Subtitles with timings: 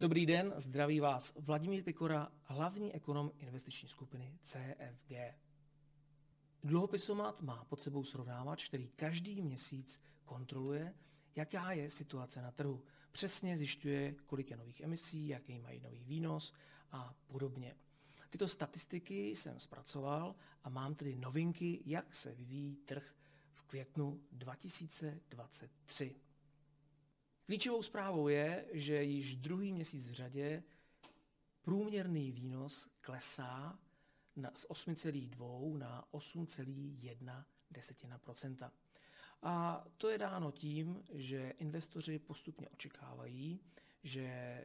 [0.00, 5.12] Dobrý den, zdraví vás Vladimír Pikora, hlavní ekonom investiční skupiny CFG.
[6.64, 10.94] Dluhopisomat má pod sebou srovnávač, který každý měsíc kontroluje,
[11.36, 12.84] jaká je situace na trhu.
[13.12, 16.52] Přesně zjišťuje, kolik je nových emisí, jaký mají nový výnos
[16.90, 17.74] a podobně.
[18.30, 20.34] Tyto statistiky jsem zpracoval
[20.64, 23.14] a mám tedy novinky, jak se vyvíjí trh
[23.72, 26.16] květnu 2023.
[27.44, 30.62] Klíčovou zprávou je, že již druhý měsíc v řadě
[31.62, 33.78] průměrný výnos klesá
[34.36, 38.72] na, z 8,2 na 8,1 desetina procenta.
[39.42, 43.60] A to je dáno tím, že investoři postupně očekávají,
[44.02, 44.64] že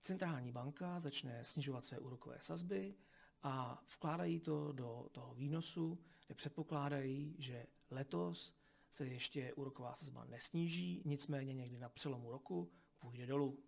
[0.00, 2.94] centrální banka začne snižovat své úrokové sazby
[3.42, 8.54] a vkládají to do toho výnosu, kde předpokládají, že letos
[8.90, 13.58] se ještě úroková sazba nesníží, nicméně někdy na přelomu roku půjde dolů.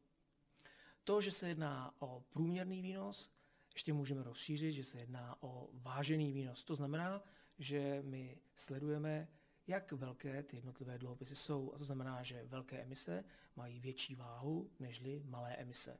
[1.05, 3.31] To, že se jedná o průměrný výnos,
[3.75, 6.65] ještě můžeme rozšířit, že se jedná o vážený výnos.
[6.65, 7.23] To znamená,
[7.59, 9.29] že my sledujeme,
[9.67, 11.73] jak velké ty jednotlivé dluhopisy jsou.
[11.75, 13.25] A to znamená, že velké emise
[13.57, 15.98] mají větší váhu nežli malé emise.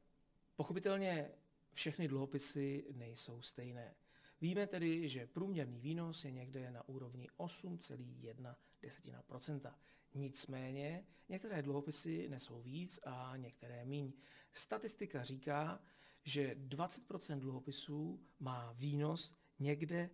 [0.57, 1.31] Pochopitelně
[1.75, 3.95] všechny dluhopisy nejsou stejné.
[4.41, 9.75] Víme tedy, že průměrný výnos je někde na úrovni 8,1%.
[10.15, 14.13] Nicméně některé dluhopisy nesou víc a některé míň.
[14.53, 15.83] Statistika říká,
[16.25, 20.11] že 20% dluhopisů má výnos někde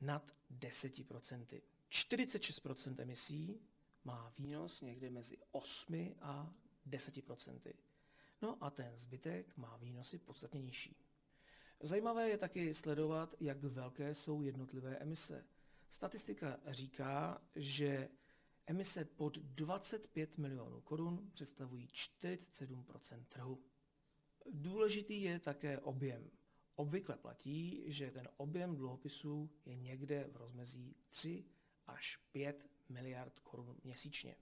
[0.00, 1.62] nad 10%.
[1.90, 3.60] 46% emisí
[4.04, 6.54] má výnos někde mezi 8 a
[6.86, 7.72] 10%.
[8.42, 10.96] No a ten zbytek má výnosy podstatně nižší.
[11.80, 15.44] Zajímavé je taky sledovat, jak velké jsou jednotlivé emise.
[15.88, 18.08] Statistika říká, že
[18.66, 23.62] emise pod 25 milionů korun představují 47% trhu.
[24.50, 26.30] Důležitý je také objem.
[26.74, 31.44] Obvykle platí, že ten objem dluhopisů je někde v rozmezí 3
[31.86, 34.36] až 5 miliard korun měsíčně.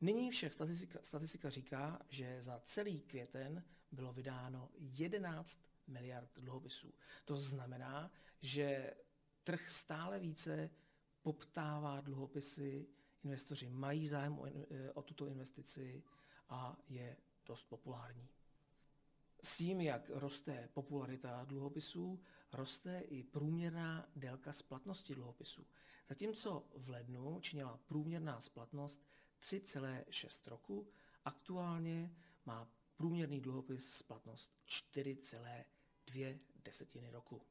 [0.00, 6.94] Nyní však statistika, statistika říká, že za celý květen bylo vydáno 11 miliard dluhopisů.
[7.24, 8.10] To znamená,
[8.42, 8.94] že
[9.44, 10.70] trh stále více
[11.22, 12.86] poptává dluhopisy,
[13.24, 14.46] investoři mají zájem o,
[14.94, 16.02] o tuto investici
[16.48, 17.16] a je
[17.46, 18.28] dost populární.
[19.42, 22.20] S tím, jak roste popularita dluhopisů,
[22.52, 25.66] roste i průměrná délka splatnosti dluhopisů.
[26.08, 29.06] Zatímco v lednu činila průměrná splatnost
[29.44, 30.88] 3,6 roku,
[31.24, 32.16] aktuálně
[32.46, 37.42] má průměrný dluhopis splatnost 4,2 desetiny roku.